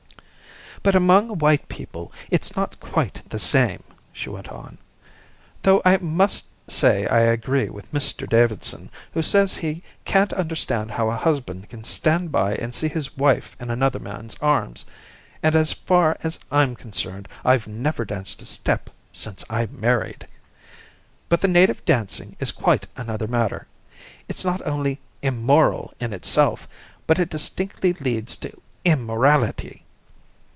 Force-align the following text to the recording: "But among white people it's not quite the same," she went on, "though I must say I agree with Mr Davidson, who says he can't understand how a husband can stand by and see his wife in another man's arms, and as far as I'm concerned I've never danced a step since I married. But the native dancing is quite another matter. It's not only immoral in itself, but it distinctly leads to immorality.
"But 0.83 0.95
among 0.95 1.37
white 1.37 1.69
people 1.69 2.11
it's 2.31 2.55
not 2.55 2.79
quite 2.79 3.21
the 3.29 3.37
same," 3.37 3.83
she 4.11 4.29
went 4.29 4.49
on, 4.49 4.79
"though 5.61 5.79
I 5.85 5.97
must 5.97 6.47
say 6.67 7.05
I 7.05 7.19
agree 7.19 7.69
with 7.69 7.91
Mr 7.93 8.27
Davidson, 8.27 8.89
who 9.13 9.21
says 9.21 9.55
he 9.57 9.83
can't 10.05 10.33
understand 10.33 10.89
how 10.89 11.11
a 11.11 11.15
husband 11.17 11.69
can 11.69 11.83
stand 11.83 12.31
by 12.31 12.55
and 12.55 12.73
see 12.73 12.87
his 12.87 13.15
wife 13.15 13.55
in 13.59 13.69
another 13.69 13.99
man's 13.99 14.35
arms, 14.37 14.83
and 15.43 15.55
as 15.55 15.71
far 15.71 16.17
as 16.23 16.39
I'm 16.51 16.75
concerned 16.75 17.27
I've 17.45 17.67
never 17.67 18.03
danced 18.03 18.41
a 18.41 18.45
step 18.47 18.89
since 19.11 19.43
I 19.51 19.67
married. 19.67 20.25
But 21.29 21.41
the 21.41 21.47
native 21.47 21.85
dancing 21.85 22.35
is 22.39 22.51
quite 22.51 22.87
another 22.97 23.27
matter. 23.27 23.67
It's 24.27 24.43
not 24.43 24.65
only 24.65 24.99
immoral 25.21 25.93
in 25.99 26.11
itself, 26.11 26.67
but 27.05 27.19
it 27.19 27.29
distinctly 27.29 27.93
leads 27.93 28.35
to 28.37 28.59
immorality. 28.83 29.85